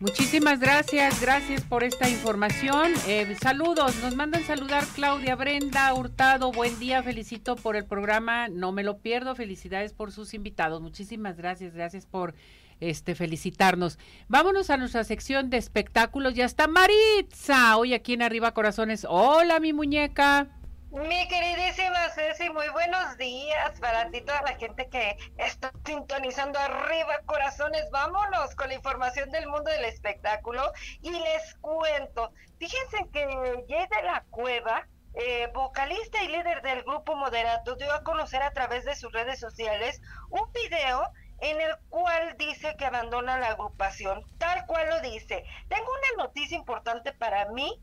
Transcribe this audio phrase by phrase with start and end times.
[0.00, 2.92] Muchísimas gracias, gracias por esta información.
[3.08, 6.52] Eh, saludos, nos mandan saludar Claudia Brenda Hurtado.
[6.52, 9.34] Buen día, felicito por el programa, no me lo pierdo.
[9.34, 10.80] Felicidades por sus invitados.
[10.80, 12.36] Muchísimas gracias, gracias por
[12.78, 13.98] este felicitarnos.
[14.28, 16.34] Vámonos a nuestra sección de espectáculos.
[16.34, 19.04] Ya está Maritza, hoy aquí en Arriba Corazones.
[19.08, 20.57] Hola, mi muñeca.
[20.90, 27.20] Mi queridísima Ceci, muy buenos días para ti, toda la gente que está sintonizando arriba,
[27.26, 27.90] corazones.
[27.90, 32.32] Vámonos con la información del mundo del espectáculo y les cuento.
[32.58, 33.26] Fíjense que
[33.68, 38.52] Jay de la Cueva, eh, vocalista y líder del grupo Moderato, dio a conocer a
[38.52, 44.24] través de sus redes sociales un video en el cual dice que abandona la agrupación,
[44.38, 45.44] tal cual lo dice.
[45.68, 47.78] Tengo una noticia importante para mí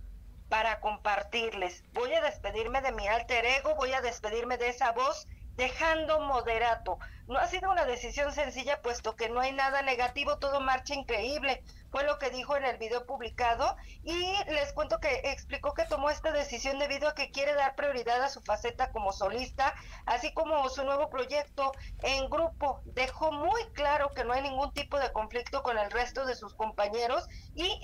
[0.50, 1.84] para compartirles.
[1.94, 7.00] Voy a despedirme de mi alter ego, voy a despedirme de esa voz dejando moderato.
[7.28, 11.64] No ha sido una decisión sencilla puesto que no hay nada negativo, todo marcha increíble
[11.96, 14.20] fue lo que dijo en el video publicado y
[14.52, 18.28] les cuento que explicó que tomó esta decisión debido a que quiere dar prioridad a
[18.28, 19.74] su faceta como solista,
[20.06, 21.72] así como su nuevo proyecto
[22.04, 22.82] en grupo.
[22.84, 26.54] Dejó muy claro que no hay ningún tipo de conflicto con el resto de sus
[26.54, 27.80] compañeros y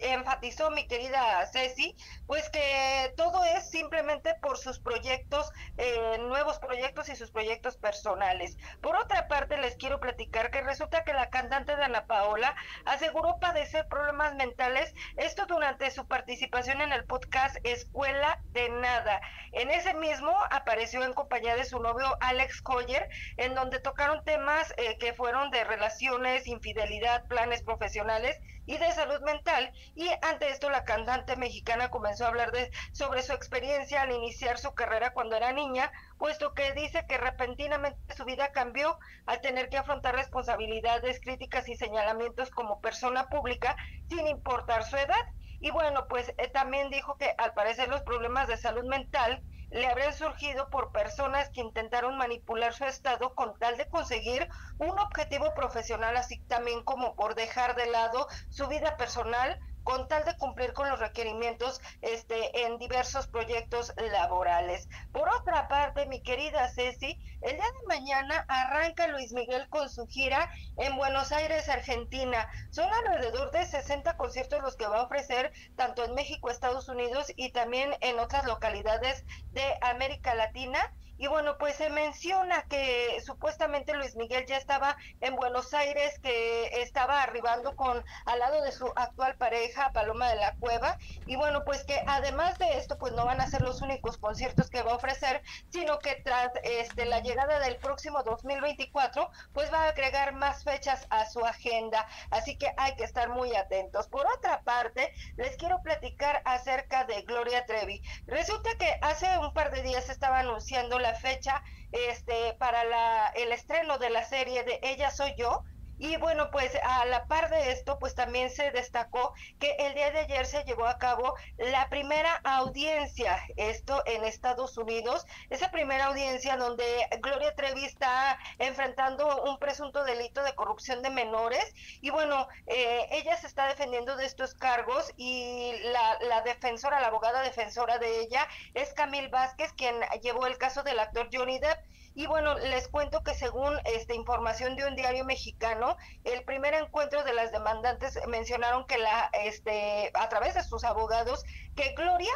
[0.00, 1.94] enfatizó mi querida Ceci,
[2.26, 8.41] pues que todo es simplemente por sus proyectos, eh, nuevos proyectos y sus proyectos personales.
[8.80, 12.54] Por otra parte, les quiero platicar que resulta que la cantante de Ana Paola
[12.84, 19.20] aseguró padecer problemas mentales, esto durante su participación en el podcast Escuela de Nada.
[19.52, 24.72] En ese mismo apareció en compañía de su novio Alex Coyer, en donde tocaron temas
[24.76, 29.72] eh, que fueron de relaciones, infidelidad, planes profesionales y de salud mental.
[29.94, 34.58] Y ante esto la cantante mexicana comenzó a hablar de, sobre su experiencia al iniciar
[34.58, 39.68] su carrera cuando era niña, puesto que dice que repentinamente su vida cambió al tener
[39.68, 43.76] que afrontar responsabilidades, críticas y señalamientos como persona pública
[44.08, 45.26] sin importar su edad.
[45.60, 49.86] Y bueno, pues eh, también dijo que al parecer los problemas de salud mental le
[49.86, 55.54] habrían surgido por personas que intentaron manipular su estado con tal de conseguir un objetivo
[55.54, 60.72] profesional, así también como por dejar de lado su vida personal con tal de cumplir
[60.72, 64.88] con los requerimientos este, en diversos proyectos laborales.
[65.12, 70.06] Por otra parte, mi querida Ceci, el día de mañana arranca Luis Miguel con su
[70.06, 72.48] gira en Buenos Aires, Argentina.
[72.70, 77.32] Son alrededor de 60 conciertos los que va a ofrecer tanto en México, Estados Unidos
[77.36, 83.94] y también en otras localidades de América Latina y bueno, pues se menciona que supuestamente
[83.94, 88.92] Luis Miguel ya estaba en Buenos Aires, que estaba arribando con al lado de su
[88.96, 90.98] actual pareja, Paloma de la Cueva.
[91.26, 94.68] Y bueno, pues que además de esto, pues no van a ser los únicos conciertos
[94.68, 99.84] que va a ofrecer, sino que tras este, la llegada del próximo 2024, pues va
[99.84, 102.06] a agregar más fechas a su agenda.
[102.30, 104.08] Así que hay que estar muy atentos.
[104.08, 108.00] Por otra parte, les quiero platicar acerca de Gloria Trevi.
[108.26, 113.52] Resulta que hace un par de días estaba anunciando la fecha este, para la, el
[113.52, 115.62] estreno de la serie de Ella Soy Yo,
[116.02, 120.10] y bueno, pues a la par de esto, pues también se destacó que el día
[120.10, 126.06] de ayer se llevó a cabo la primera audiencia, esto en Estados Unidos, esa primera
[126.06, 126.84] audiencia donde
[127.20, 133.36] Gloria Trevi está enfrentando un presunto delito de corrupción de menores y bueno, eh, ella
[133.36, 138.48] se está defendiendo de estos cargos y la, la defensora, la abogada defensora de ella
[138.74, 141.78] es Camil Vázquez, quien llevó el caso del actor Johnny Depp.
[142.14, 147.24] Y bueno, les cuento que según esta información de un diario mexicano, el primer encuentro
[147.24, 151.42] de las demandantes mencionaron que la, este, a través de sus abogados,
[151.74, 152.32] que Gloria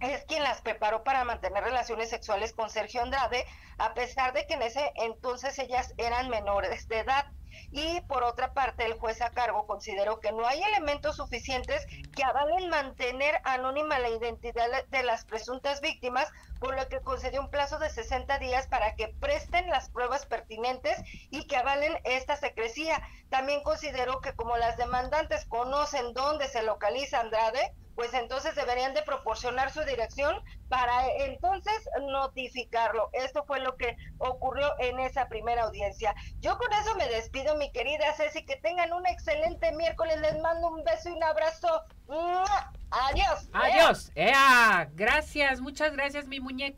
[0.00, 3.46] es quien las preparó para mantener relaciones sexuales con Sergio Andrade,
[3.78, 7.26] a pesar de que en ese entonces ellas eran menores de edad.
[7.70, 12.22] Y por otra parte, el juez a cargo consideró que no hay elementos suficientes que
[12.22, 16.28] avalen mantener anónima la identidad de las presuntas víctimas,
[16.60, 20.98] por lo que concedió un plazo de 60 días para que presten las pruebas pertinentes
[21.30, 23.02] y que avalen esta secrecía.
[23.30, 29.02] También consideró que como las demandantes conocen dónde se localiza Andrade, pues entonces deberían de
[29.02, 30.36] proporcionar su dirección
[30.68, 33.08] para entonces notificarlo.
[33.12, 36.14] Esto fue lo que ocurrió en esa primera audiencia.
[36.40, 40.20] Yo con eso me despido, mi querida Ceci, que tengan un excelente miércoles.
[40.20, 41.82] Les mando un beso y un abrazo.
[42.90, 43.48] Adiós.
[43.52, 44.12] Adiós.
[44.94, 46.74] Gracias, muchas gracias, mi muñeca.